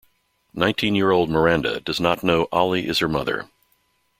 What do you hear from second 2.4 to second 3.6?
Oly is her mother.